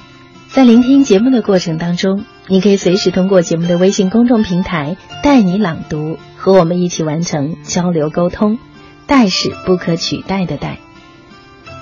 [0.50, 8.60] 在聆听节目的过程当中，你可以随时通过节目的微信公众平台“带你朗读”和我们一起完成交流沟通。
[9.08, 10.78] 戴是不可取代的戴。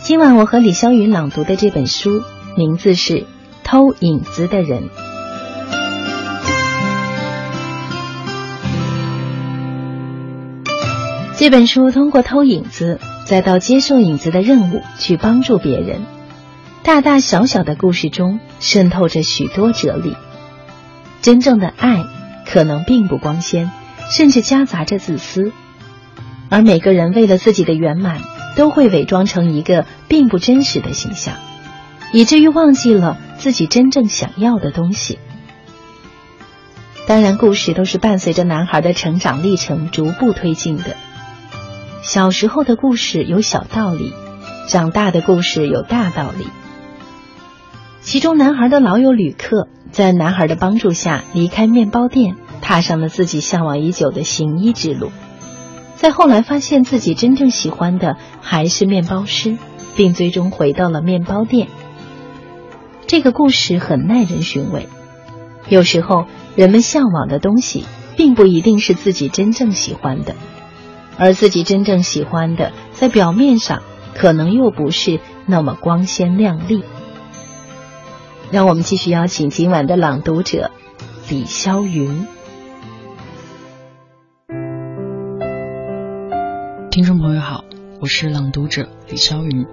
[0.05, 2.23] 今晚我和李霄云朗读的这本书
[2.57, 3.13] 名字是
[3.63, 4.83] 《偷影子的人》。
[11.37, 16.01] 这本书通过偷影子，再到接受影子的任务，去帮助别人。
[16.83, 20.17] 大大小小的故事中渗透着许多哲理。
[21.21, 22.03] 真正的爱
[22.45, 23.71] 可能并不光鲜，
[24.09, 25.53] 甚至夹杂着自私。
[26.49, 28.32] 而每个人为了自己的圆满。
[28.55, 31.35] 都会伪装成一个并不真实的形象，
[32.11, 35.19] 以至于忘记了自己真正想要的东西。
[37.05, 40.95] 当然，故事都是伴随着男孩的成长历程逐步推进的。
[42.01, 44.13] 小时候的故事有小道理，
[44.69, 46.47] 长大的故事有大道理。
[48.01, 55.11] 其中，男孩的老友旅客在男孩的帮助下离开面包店，踏上了自己向往已久的行医之路。
[56.03, 59.57] 在后来发现自己真正喜欢的还是面包师，
[59.95, 61.69] 并最终回到了面包店。
[63.07, 64.89] 这个故事很耐人寻味。
[65.69, 66.25] 有时候，
[66.57, 67.85] 人们向往的东西，
[68.17, 70.35] 并不一定是自己真正喜欢的，
[71.17, 73.81] 而自己真正喜欢的，在表面上
[74.13, 76.83] 可能又不是那么光鲜亮丽。
[78.51, 80.69] 让我们继续邀请今晚的朗读者
[81.29, 82.27] 李霄云。
[88.03, 89.65] 我是朗读者李霄云。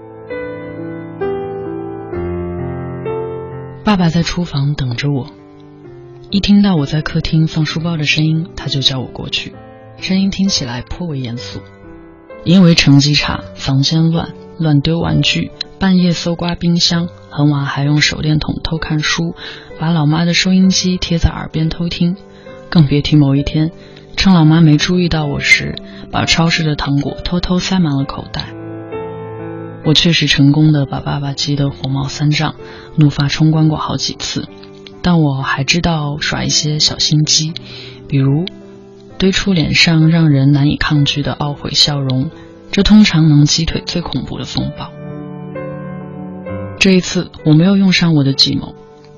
[3.83, 5.27] 爸爸在厨房等着我。
[6.31, 9.53] 一听到我在客厅放书包的声音，他就叫我过去。
[9.99, 11.59] 声音听起来颇为严肃，
[12.45, 19.35] 因为成绩差，房间乱，乱丢玩具，半夜搜刮冰箱，很晚还用手电筒偷看书，
[19.81, 22.15] 把老妈的收音机贴在耳边偷听，
[22.69, 23.73] 更别提某一天，
[24.21, 25.77] 趁老妈没注意到我时，
[26.13, 28.49] 把超市的糖果偷偷塞满了口袋。
[29.87, 32.55] 我确实成功的把爸爸激得火冒三丈，
[32.97, 34.47] 怒发冲冠过好几次。
[35.01, 37.55] 但我还知道耍一些小心机，
[38.09, 38.45] 比如
[39.17, 42.31] 堆出脸上让人难以抗拒的懊悔笑容，
[42.71, 44.93] 这通常能击退最恐怖的风暴。
[46.79, 48.75] 这一次我没有用上我的计谋，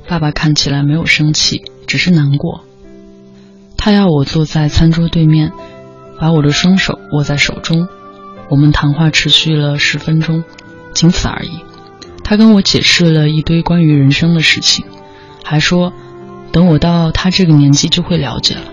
[0.07, 2.63] 爸爸看起来没有生气，只是难过。
[3.85, 5.51] 他要我坐在餐桌对面，
[6.17, 7.89] 把我的双手握在手中。
[8.49, 10.45] 我们谈话持续了十分钟，
[10.95, 11.65] 仅此而已。
[12.23, 14.85] 他跟我解释了一堆关于人生的事情。
[15.43, 15.93] 还说，
[16.53, 18.73] 等我到他这个年纪就会了解了。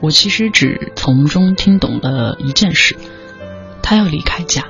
[0.00, 2.96] 我其实只从中听懂了一件事：
[3.80, 4.64] 他要离开家。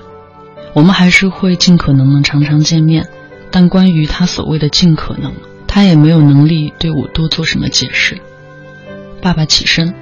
[0.75, 3.09] 我们还是会尽可能的常常见面，
[3.51, 5.33] 但关于他所谓的尽可能，
[5.67, 8.21] 他也没有能力对我多做什么解释。
[9.23, 9.95] 爸爸起身，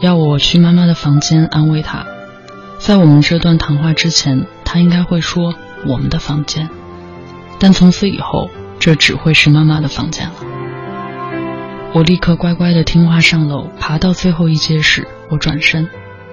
[0.00, 2.06] 要我去妈妈的房间安慰她。
[2.78, 5.54] 在我们这段谈话之前，他应该会说
[5.86, 6.68] 我们的房间，
[7.58, 8.50] 但从此以后。
[8.78, 10.34] 这只会是妈妈的房间了。
[11.94, 15.88] 我立刻乖乖的听话上楼，爬到最后一阶时，我转身，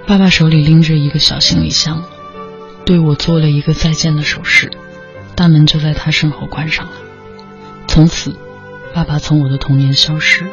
[0.08, 2.02] 爸爸手里拎着一个小行李箱，
[2.86, 4.72] 对我做了一个再见的手势，
[5.36, 6.94] 大门就在他身后关上了。
[7.88, 8.36] 从此，
[8.96, 10.44] 爸爸从我的童年消失。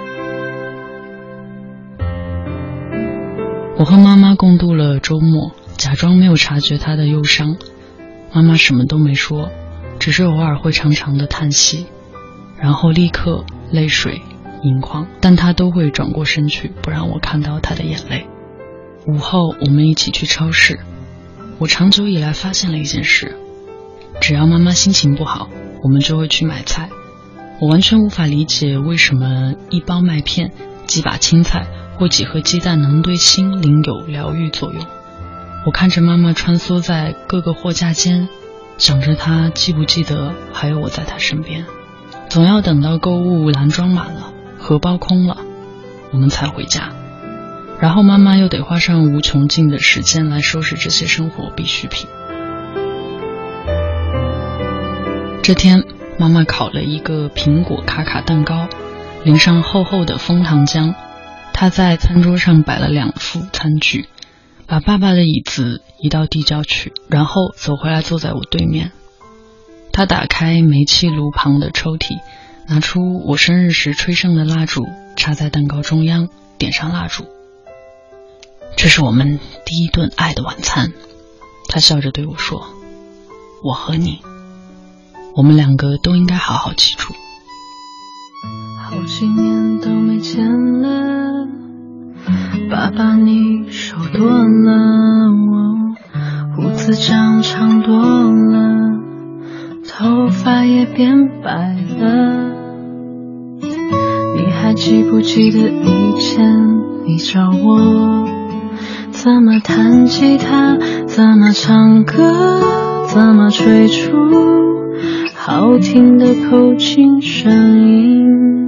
[3.79, 7.59] 我和妈妈共度了周末，假装没有察觉她的忧伤，
[8.33, 9.51] 妈妈什么都没说。
[9.99, 11.87] 只是偶尔会长长的叹息，
[12.59, 14.23] 然后立刻泪水
[14.63, 18.27] 盈眶，但她都会转过身去，不让我看到她的眼泪。
[19.07, 20.81] 午后，我们一起去超市。
[21.59, 23.37] 我长久以来发现了一件事：
[24.23, 25.51] 只要妈妈心情不好，
[25.83, 26.89] 我们就会去买菜。
[27.61, 30.53] 我完全无法理解为什么一包麦片、
[30.87, 31.67] 几把青菜
[31.99, 34.85] 或几盒鸡蛋能对心灵有疗愈作用。
[35.65, 38.29] 我看着妈妈穿梭在各个货架间。
[38.79, 41.65] 想着她记不记得还有我在她身边，
[42.29, 45.39] 总要等到购物篮装满了，荷包空了，
[46.11, 46.91] 我们才回家。
[47.81, 52.07] 然后妈妈又得花上无穷尽的时间来收拾这些生活必需品。
[55.43, 55.83] 这天，
[56.19, 58.69] 妈妈烤了一个苹果卡卡蛋糕，
[59.25, 60.93] 淋上厚厚的枫糖浆。
[61.59, 64.07] 他在餐桌上摆了两副餐具。
[64.67, 68.91] 把爸爸的椅子移到地窖去，然后走回来坐在我对面。
[69.93, 72.19] 他打开煤气炉旁的抽屉，
[72.69, 74.85] 拿出我生日时吹剩的蜡烛，
[75.17, 77.27] 插在蛋糕中央，点上蜡烛。
[78.77, 80.93] 这是我们第一顿爱的晚餐。
[81.69, 82.67] 他笑着对我说
[83.63, 84.21] ：“我和你，
[85.37, 87.15] 我们两个都应该好好记住。”
[88.89, 90.47] 好几年都没见
[90.81, 91.49] 了。
[92.71, 95.33] 爸爸，你瘦多了，
[96.55, 99.01] 胡子长长多了，
[99.89, 102.55] 头发也变白了。
[103.61, 106.49] 你还记不记得以前
[107.07, 108.29] 你教我
[109.11, 112.61] 怎么弹吉他，怎么唱歌，
[113.09, 114.13] 怎么吹出
[115.35, 118.66] 好听的口琴声音？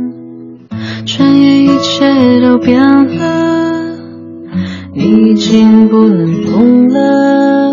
[1.78, 3.96] 一切都变了。
[4.96, 7.72] 你已经不能动了，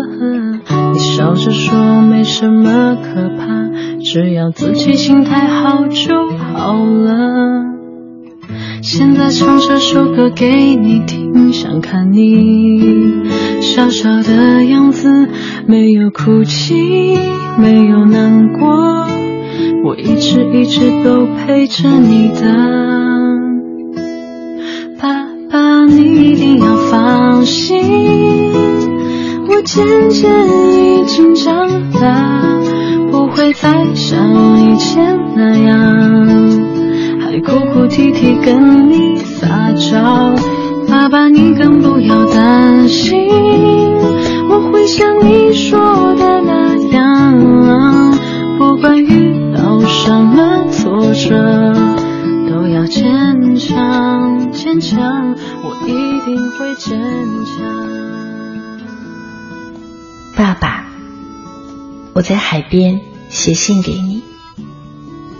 [0.92, 3.68] 你笑着说没什么可怕，
[4.00, 7.64] 只要自己心态好就好了。
[8.80, 13.24] 现在唱这首歌给你听，想看你
[13.60, 15.28] 笑笑的样子，
[15.66, 17.18] 没有哭泣，
[17.58, 18.68] 没有难过，
[19.84, 23.05] 我一直一直都陪着你的。
[25.88, 27.76] 你一定要放心，
[29.48, 30.30] 我渐渐
[30.74, 32.60] 已经长大，
[33.10, 36.26] 不会再像以前那样，
[37.20, 40.34] 还哭哭啼啼跟你撒娇。
[40.88, 43.28] 爸爸，你更不要担心，
[44.48, 48.12] 我会像你说的那样，
[48.58, 51.74] 不管遇到什么挫折，
[52.48, 55.34] 都要坚强，坚强，
[56.78, 57.56] 定会坚强。
[60.36, 60.86] 爸爸，
[62.12, 63.00] 我在海边
[63.30, 64.22] 写信给你。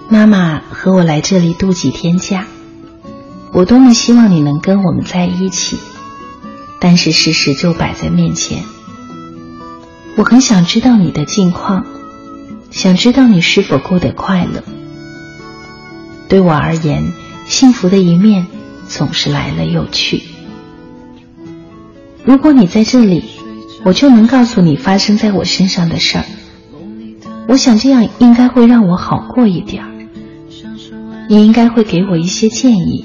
[0.09, 2.47] 妈妈和我来这里度几天假。
[3.53, 5.78] 我多么希望你能跟我们在一起，
[6.80, 8.64] 但是事实就摆在面前。
[10.16, 11.84] 我很想知道你的近况，
[12.70, 14.62] 想知道你是否过得快乐。
[16.28, 17.12] 对我而言，
[17.47, 18.47] 幸福的一面
[18.89, 20.22] 总是来了又去。
[22.27, 23.24] 如果你在这里，
[23.85, 26.24] 我就能告诉你发生在我身上的事儿。
[27.49, 29.91] 我想这样应该会让我好过一点儿。
[31.29, 33.05] 你应该会给我一些建议。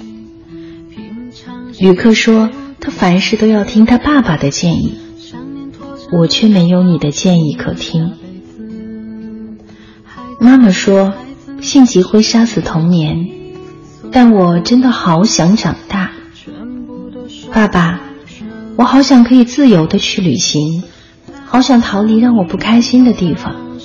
[1.80, 2.50] 旅客说
[2.82, 4.96] ：“他凡事都要听他爸爸的建议，
[6.12, 8.14] 我却没有你的建议可听。”
[10.42, 11.14] 妈妈说
[11.62, 13.28] ：“性急会杀死童年，
[14.12, 16.12] 但我真的好想长大。”
[17.54, 18.02] 爸爸，
[18.82, 20.82] 我好想可以自由的去旅行，
[21.46, 23.78] 好想逃离让我不开心的地方。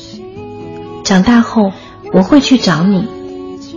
[1.04, 1.70] 长大后
[2.14, 3.06] 我会去找你，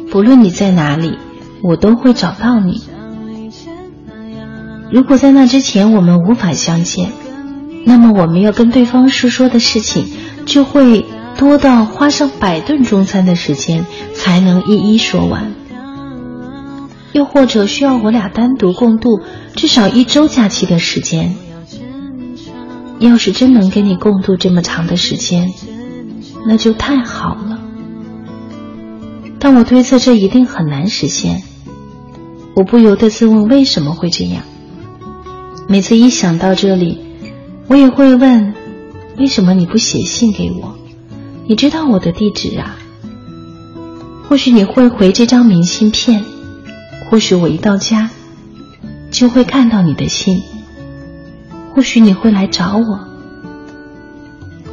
[0.09, 1.17] 不论你在哪里，
[1.61, 2.83] 我都会找到你。
[4.89, 7.11] 如果在那之前我们无法相见，
[7.83, 10.07] 那么我们要跟对方诉说的事情
[10.45, 11.05] 就会
[11.37, 15.53] 多到花上百顿中餐的时间才能一一说完。
[17.11, 19.21] 又或者需要我俩单独共度
[19.55, 21.35] 至少一周假期的时间。
[22.99, 25.53] 要是真能跟你共度这么长的时间，
[26.45, 27.59] 那就太好了。
[29.39, 31.43] 但我推测这一定很难实现。
[32.55, 34.43] 我不由得自问为什么会这样。
[35.69, 36.99] 每次一想到这里，
[37.67, 38.53] 我也会问：
[39.17, 40.75] 为什么你不写信给我？
[41.47, 42.75] 你知道我的地址啊。
[44.27, 46.25] 或许你会回这张明信片，
[47.09, 48.11] 或许我一到家
[49.11, 50.43] 就会看到你的信，
[51.73, 52.99] 或许你会来找我。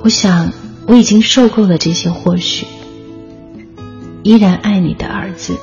[0.02, 0.52] 我想
[0.86, 2.66] 我已经受够了这些或许，
[4.22, 5.56] 依然爱你的儿子。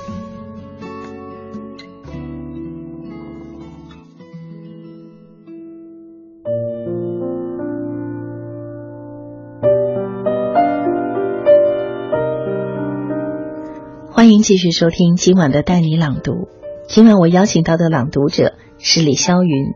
[14.11, 16.47] 欢迎继续收听今晚的带你朗读。
[16.87, 19.73] 今晚我邀请到的朗读者是李霄云。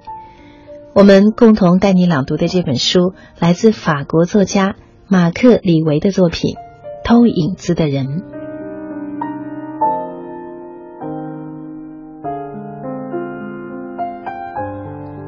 [0.94, 4.76] 我们共同带你朗读的这本书来自法国作家
[5.08, 6.56] 马克·李维的作品
[7.04, 8.06] 《偷影子的人》。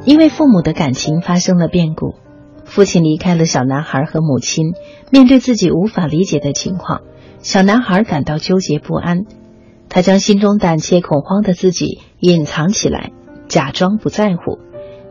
[0.06, 2.16] 因为父母的感情发生了变故，
[2.66, 4.74] 父亲离开了小男孩和母亲，
[5.12, 7.02] 面对自己无法理解的情况。
[7.40, 9.26] 小男孩感到纠结不安，
[9.90, 13.12] 他将心中胆怯恐慌的自己隐藏起来，
[13.48, 14.60] 假装不在乎，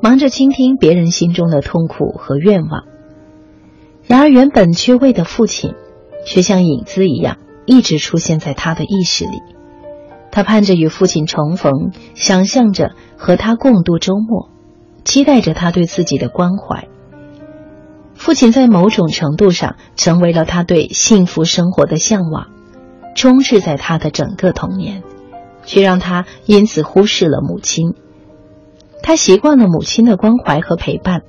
[0.01, 2.85] 忙着倾听别人心中的痛苦和愿望。
[4.07, 5.75] 然而，原本缺位的父亲，
[6.25, 9.43] 却像影子一样一直出现在他的意识里。
[10.31, 14.51] 他盼着与父亲重逢，想象着和他共度周末，
[15.05, 16.87] 期待着他对自己的关怀。
[18.15, 22.49] 父亲在某种程度上成为了他对幸福生活的向往，
[23.19, 25.03] 充斥在他的整个童年，
[25.65, 27.95] 却让他因此忽视了母亲。
[29.03, 31.23] 他习惯了母亲的关怀和陪伴，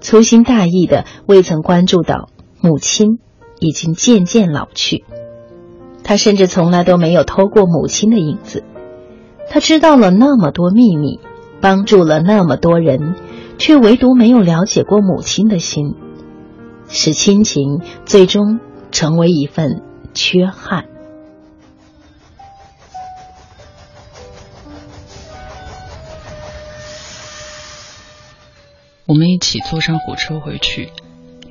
[0.00, 2.30] 粗心大意的未曾关注到
[2.62, 3.18] 母亲
[3.60, 5.04] 已经渐渐老去。
[6.02, 8.64] 他甚至从来都没有偷过母亲的影子。
[9.50, 11.20] 他知道了那么多秘密，
[11.60, 13.14] 帮助了那么多人。
[13.56, 15.94] 却唯独没有了解过母亲的心，
[16.88, 18.58] 使亲情最终
[18.90, 19.80] 成为一份
[20.12, 20.86] 缺憾。
[29.06, 30.90] 我们一起坐上火车回去，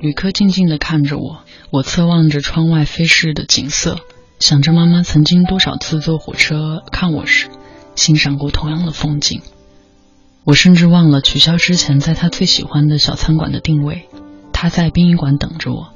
[0.00, 4.00] 旅客静静的看着我，我侧望着窗外飞逝的景色，
[4.40, 7.48] 想着妈妈曾经多少次坐火车看我时，
[7.94, 9.40] 欣赏过同样的风景。
[10.42, 14.08] 我甚至忘了取消之前在她最喜欢的小餐馆的定位。
[14.52, 15.92] 她在殡仪馆等着我。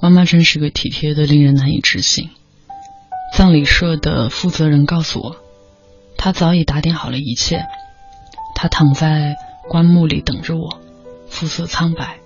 [0.00, 2.30] 妈妈真是个体贴的，令人难以置信。
[3.34, 5.36] 葬礼社的负责人告诉我，
[6.18, 7.64] 他早已打点好了一切。
[8.54, 9.36] 他躺在
[9.72, 10.82] 棺木里等着我，
[11.30, 12.18] 肤色苍白，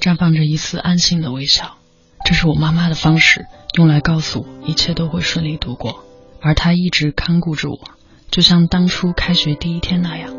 [0.00, 1.76] 绽放着一丝安心的微笑。
[2.24, 3.44] 这是我妈妈的方式，
[3.76, 6.02] 用来告诉我一切都会顺利度过，
[6.40, 7.78] 而她一直看顾着我，
[8.30, 10.32] 就像当初开学第一天那样。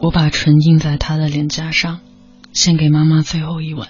[0.00, 2.00] 我把唇印在她的脸颊上，
[2.54, 3.86] 献给妈妈最后一吻，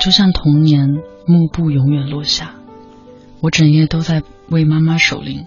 [0.00, 0.88] 就像童年
[1.26, 2.54] 幕布永远落下。
[3.42, 5.46] 我整夜都在为妈妈守灵，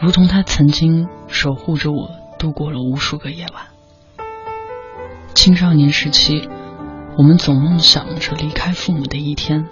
[0.00, 3.66] 如同她曾经守护着我，度过了无数个夜晚。
[5.34, 6.48] 青少年时期，
[7.18, 9.68] 我们总梦想着离开父母的一天，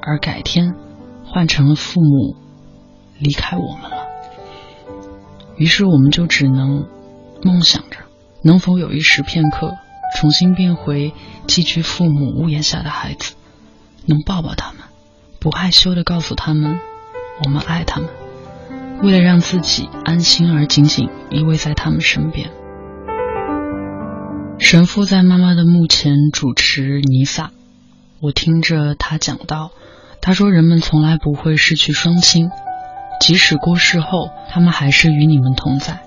[0.00, 0.76] 而改天
[1.26, 2.36] 换成了父母
[3.18, 4.06] 离开我们了。
[5.56, 6.86] 于是，我们就只能
[7.42, 7.98] 梦想着，
[8.42, 9.76] 能否有一时片刻，
[10.16, 11.12] 重新变回
[11.48, 13.34] 寄居父母屋檐下的孩子，
[14.06, 14.82] 能抱抱他们，
[15.40, 16.78] 不害羞的告诉他们。
[17.44, 18.08] 我们爱他们，
[19.02, 22.50] 为了让自己安心而紧紧依偎在他们身边。
[24.58, 27.50] 神父在妈妈的墓前主持弥撒，
[28.20, 29.70] 我听着他讲道。
[30.22, 32.48] 他说：“人们从来不会失去双亲，
[33.20, 36.00] 即使过世后，他们还是与你们同在。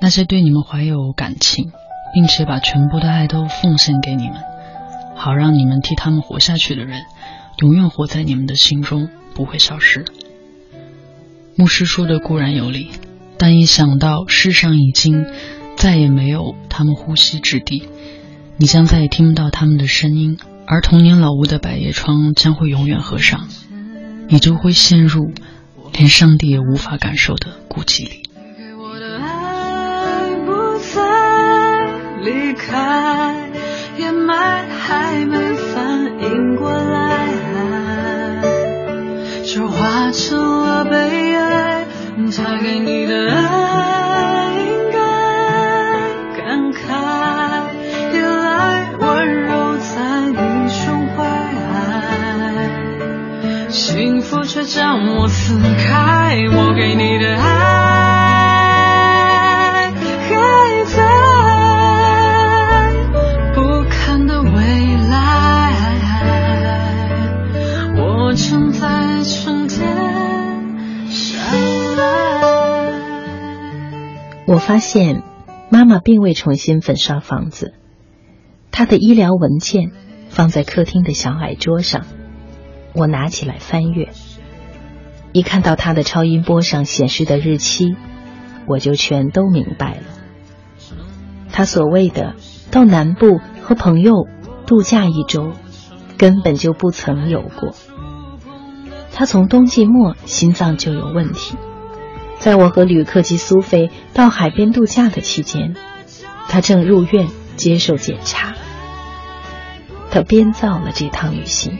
[0.00, 1.70] 那些对你们怀有感情，
[2.14, 4.36] 并且把全部的爱都奉献给你们，
[5.14, 7.02] 好让你们替他们活下去的人，
[7.58, 10.06] 永远活在你们的心中，不会消失。”
[11.54, 12.90] 牧师说的固然有理，
[13.38, 15.26] 但一想到世上已经
[15.76, 17.88] 再也没有他们呼吸之地，
[18.56, 23.48] 你将再也听不到他们的声音，而童年老屋的百叶窗将会永远合上，
[24.28, 25.32] 你就会陷入
[25.92, 28.22] 连上帝也无法感受的孤寂里。
[32.24, 33.50] 离开，
[34.78, 37.28] 还没反应过来，
[39.44, 41.31] 就化成了悲。
[42.36, 44.98] 他给你的爱应该
[46.36, 46.76] 感慨，
[48.12, 49.94] 原来温柔在
[50.30, 51.18] 你胸怀，
[53.70, 56.36] 幸福却将我撕开。
[56.52, 58.11] 我给你的爱。
[74.52, 75.22] 我发现，
[75.70, 77.72] 妈妈并未重新粉刷房子。
[78.70, 79.92] 她的医疗文件
[80.28, 82.04] 放在客厅的小矮桌上，
[82.92, 84.10] 我拿起来翻阅。
[85.32, 87.96] 一看到她的超音波上显示的日期，
[88.66, 90.02] 我就全都明白了。
[91.50, 92.34] 她所谓的
[92.70, 94.12] 到南部和朋友
[94.66, 95.52] 度假一周，
[96.18, 97.74] 根本就不曾有过。
[99.14, 101.56] 她从冬季末心脏就有问题。
[102.42, 105.76] 在我和旅客及苏菲到海边度假的期间，
[106.48, 108.54] 他正入院接受检查。
[110.10, 111.78] 他编造了这趟旅行，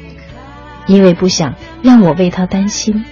[0.87, 3.05] 因为不想让我为他担心。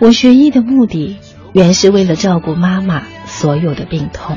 [0.00, 1.16] 我学医的目的
[1.54, 4.36] 原是为了照顾妈妈所有的病痛，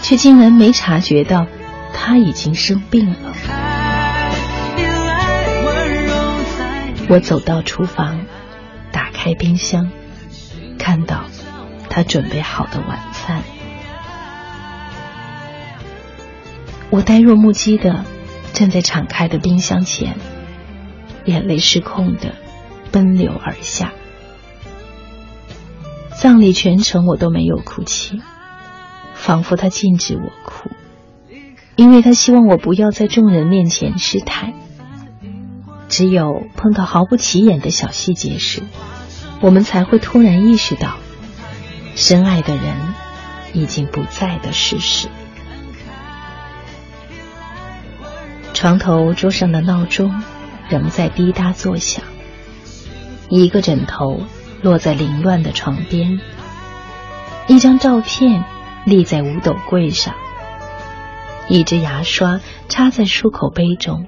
[0.00, 1.48] 却竟然没察觉到
[1.92, 3.34] 她已经生病了。
[7.08, 8.20] 我走到厨房。
[9.16, 9.90] 开冰箱，
[10.78, 11.24] 看到
[11.88, 13.42] 他准备好的晚饭，
[16.90, 18.04] 我呆若木鸡的
[18.52, 20.16] 站在敞开的冰箱前，
[21.24, 22.34] 眼泪失控的
[22.92, 23.94] 奔流而下。
[26.14, 28.20] 葬礼全程我都没有哭泣，
[29.14, 30.70] 仿佛他禁止我哭，
[31.74, 34.52] 因为他希望我不要在众人面前失态。
[35.88, 38.60] 只有碰到毫不起眼的小细节时。
[39.40, 40.96] 我们才会突然意识到，
[41.94, 42.94] 深爱的人
[43.52, 45.08] 已经不在的事实。
[48.54, 50.22] 床头桌上的闹钟
[50.70, 52.02] 仍在滴答作响，
[53.28, 54.22] 一个枕头
[54.62, 56.18] 落在凌乱的床边，
[57.46, 58.42] 一张照片
[58.84, 60.14] 立在五斗柜上，
[61.48, 64.06] 一支牙刷插在漱口杯中，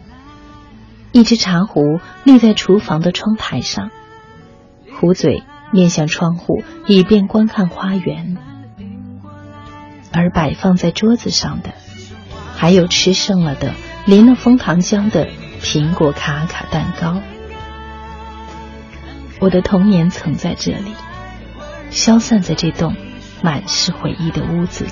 [1.12, 3.91] 一只茶壶立在厨房的窗台上。
[5.01, 8.37] 壶嘴面向窗户，以便观看花园。
[10.13, 11.71] 而摆放在桌子上的，
[12.57, 13.75] 还有吃剩了的、
[14.07, 15.29] 淋了枫糖浆的
[15.63, 17.21] 苹果卡卡蛋糕。
[19.39, 20.93] 我的童年曾在这里，
[21.91, 22.97] 消散在这栋
[23.41, 24.91] 满是回忆的屋子里。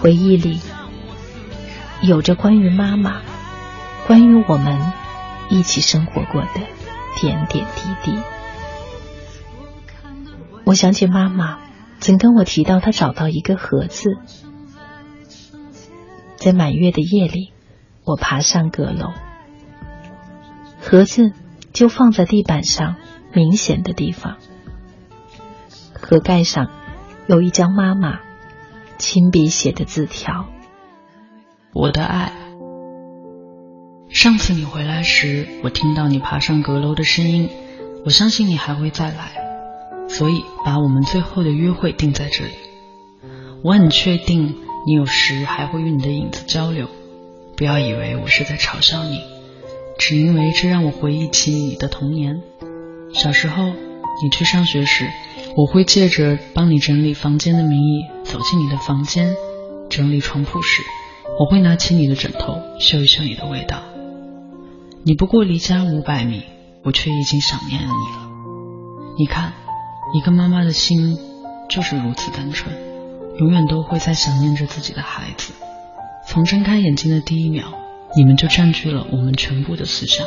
[0.00, 0.60] 回忆里
[2.00, 3.22] 有着关于妈妈、
[4.06, 4.78] 关于我们
[5.48, 6.79] 一起生活过的。
[7.20, 8.18] 点点滴滴，
[10.64, 11.58] 我想起妈妈
[12.00, 14.16] 曾跟我提到，她找到一个盒子，
[16.36, 17.52] 在满月的夜里，
[18.04, 19.12] 我爬上阁楼，
[20.80, 21.32] 盒子
[21.74, 22.96] 就放在地板上
[23.34, 24.38] 明显的地方，
[25.92, 26.70] 盒盖上
[27.26, 28.20] 有一张妈妈
[28.96, 30.46] 亲笔写的字条
[31.74, 32.32] ：“我的爱。”
[34.12, 37.48] 上次你回来时，我听到你爬上阁楼的声音，
[38.04, 39.32] 我相信你还会再来，
[40.08, 42.50] 所以把我们最后的约会定在这里。
[43.62, 46.88] 我很确定你有时还会与你的影子交流，
[47.56, 49.20] 不要以为我是在嘲笑你，
[49.96, 52.42] 只因为这让我回忆起你的童年。
[53.14, 55.08] 小时候你去上学时，
[55.56, 59.32] 我会借着帮你整理房间的名义走进你的房间，
[59.88, 60.82] 整理床铺时，
[61.38, 63.84] 我会拿起你的枕头嗅一嗅你的味道。
[65.02, 66.42] 你不过离家五百米，
[66.84, 68.28] 我却已经想念了你了。
[69.16, 69.54] 你看，
[70.12, 71.16] 一个妈妈的心
[71.70, 72.76] 就是如此单纯，
[73.38, 75.54] 永远都会在想念着自己的孩子。
[76.26, 77.72] 从睁开眼睛的第一秒，
[78.14, 80.26] 你们就占据了我们全部的思想。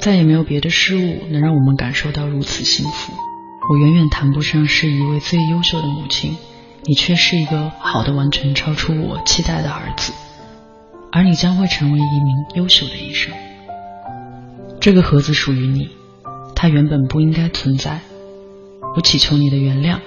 [0.00, 3.12] 再也没有别的事物能让我们感受到如此幸福。
[3.70, 6.36] 我远远谈不上是一位最优秀的母亲，
[6.82, 10.12] 你却是一个好的完全超出我期待的儿子，
[11.12, 13.32] 而你将会成为一名优秀的医生。
[14.82, 15.90] 这个盒子属于你，
[16.56, 18.00] 它原本不应该存在。
[18.96, 20.00] 我祈求你的原谅，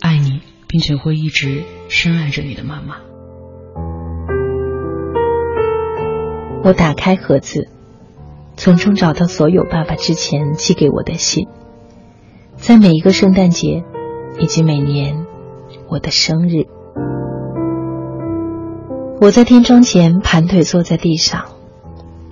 [0.00, 2.96] 爱你，并且会一直深爱着你的妈妈。
[6.64, 7.68] 我打开盒子，
[8.56, 11.48] 从中找到所有爸爸之前寄给我的信，
[12.56, 13.84] 在每一个圣诞节，
[14.38, 15.26] 以及每年
[15.88, 16.64] 我的生日，
[19.20, 21.44] 我在天窗前盘腿坐在地上，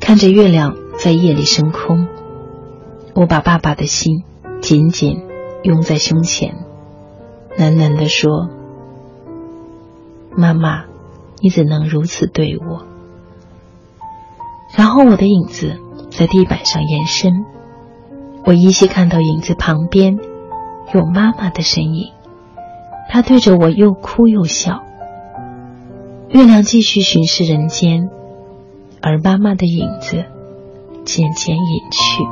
[0.00, 0.79] 看着月亮。
[1.02, 2.08] 在夜里升空，
[3.14, 4.22] 我把爸爸的心
[4.60, 5.22] 紧紧
[5.62, 6.66] 拥在胸前，
[7.56, 8.50] 喃喃地说
[10.36, 10.84] ：“妈妈，
[11.40, 12.84] 你怎能如此对我？”
[14.76, 15.78] 然后我的影子
[16.10, 17.46] 在地板上延伸，
[18.44, 20.18] 我依稀看到影子旁边
[20.92, 22.12] 有妈妈的身影，
[23.08, 24.82] 她对着我又哭又笑。
[26.28, 28.10] 月亮继续巡视人间，
[29.00, 30.26] 而妈妈的影子。
[31.12, 32.22] 渐渐隐去。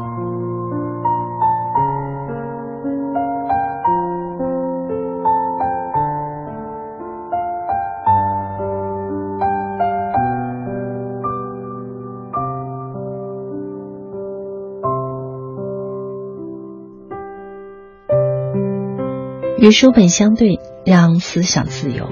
[19.59, 22.09] 与书本相对，让思想自由。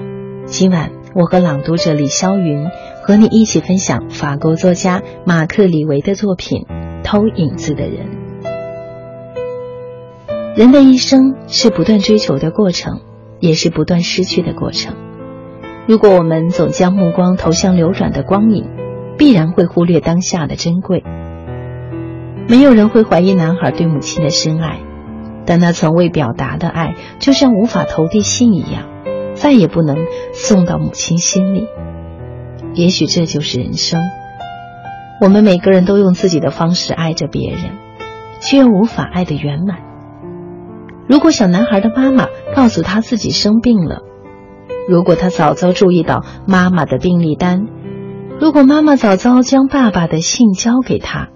[0.47, 2.69] 今晚，我和朗读者李霄云。
[3.07, 6.65] 和你一起分享法国作家马克·李维的作品
[7.05, 8.09] 《偷影子的人》。
[10.57, 12.99] 人的一生是不断追求的过程，
[13.39, 14.97] 也是不断失去的过程。
[15.87, 18.69] 如果我们总将目光投向流转的光影，
[19.17, 21.05] 必然会忽略当下的珍贵。
[22.49, 24.81] 没有人会怀疑男孩对母亲的深爱，
[25.45, 28.83] 但那从未表达的爱，就像无法投递信一样，
[29.33, 29.95] 再也不能
[30.33, 31.69] 送到母亲心里。
[32.77, 33.99] 也许这就是人生。
[35.19, 37.71] 我们每个人都用自己的方式爱着别人，
[38.39, 39.79] 却又无法爱得圆满。
[41.09, 44.01] 如果小男孩的妈妈告诉他自己生病了，
[44.87, 47.65] 如果他早早注意到妈妈的病历单，
[48.39, 51.29] 如果妈妈早早将爸爸的信交给他，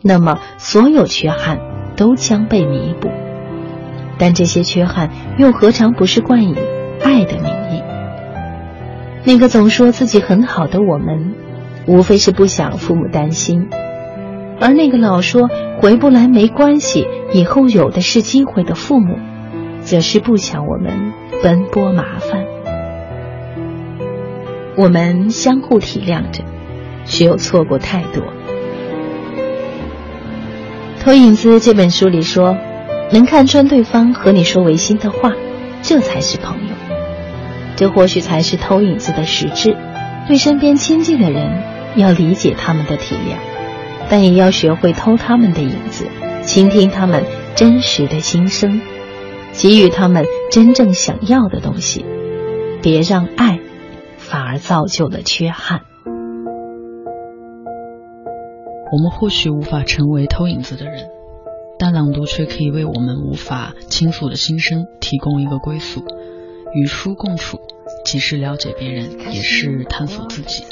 [0.00, 1.58] 那么所有缺憾
[1.96, 3.10] 都将被弥补。
[4.16, 6.54] 但这些缺憾又何尝不是冠以
[7.02, 7.63] 爱的名？
[9.26, 11.34] 那个总说自己很好的我们，
[11.86, 13.68] 无非是不想父母担心；
[14.60, 15.48] 而那个老说
[15.80, 19.16] 回不来没关系，以后有的是机会的父母，
[19.80, 21.12] 则是不想我们
[21.42, 22.44] 奔波麻烦。
[24.76, 26.44] 我们相互体谅着，
[27.06, 28.22] 却又错过太多。
[31.02, 32.56] 《投影子》这本书里说，
[33.10, 35.32] 能看穿对方和你说违心的话，
[35.80, 36.74] 这才是朋友。
[37.76, 39.76] 这或许才是偷影子的实质。
[40.26, 41.62] 对身边亲近的人，
[41.96, 43.36] 要理解他们的体谅，
[44.08, 46.06] 但也要学会偷他们的影子，
[46.42, 48.80] 倾听他们真实的心声，
[49.52, 52.04] 给予他们真正想要的东西。
[52.80, 53.60] 别让爱
[54.16, 55.82] 反而造就了缺憾。
[58.92, 61.08] 我们或许无法成为偷影子的人，
[61.78, 66.04] 但朗读却可以为我们无法倾诉的心声提供一个归宿。
[66.74, 67.60] 与书共处，
[68.04, 70.64] 既是了解别人，也是探索自己。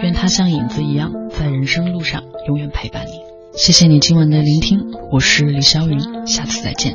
[0.00, 3.10] 愿他像影子一样，在人生路上永远陪伴你。
[3.52, 6.94] 谢谢你今晚的聆听，我是李霄云，下次再见。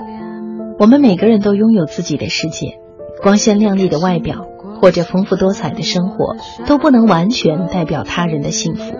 [0.80, 2.80] 我们每个人都拥有自己的世界，
[3.22, 4.48] 光鲜亮丽的外表
[4.80, 8.95] 或者丰富多彩的生活，都不能完全代表他人的幸福。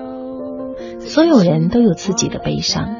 [1.00, 2.98] 所有人都有自己的悲伤，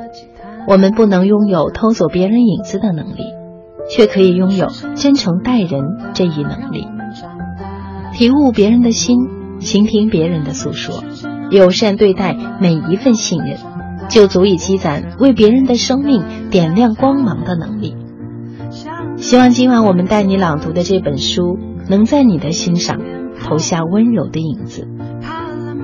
[0.66, 3.26] 我们不能拥有偷走别人影子的能力，
[3.90, 5.84] 却可以拥有真诚待人
[6.14, 6.88] 这一能力。
[8.14, 9.28] 体悟别人的心，
[9.60, 11.04] 倾听别人的诉说，
[11.52, 13.58] 友善对待每一份信任，
[14.10, 17.96] 就足以积攒为别人的生命点亮光芒的能力。
[19.18, 21.58] 希望今晚我们带你朗读的这本书，
[21.90, 23.00] 能在你的心上
[23.44, 24.88] 投下温柔的影子。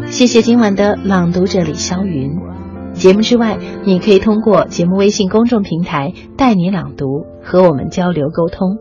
[0.08, 2.53] 谢谢今晚的朗读者李霄云。
[3.04, 8.78] 节目之外，你可以通过节目微信公众平台“带你朗读”和我们交流沟通。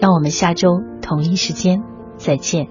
[0.00, 1.82] 让我们下周同一时间
[2.16, 2.68] 再见。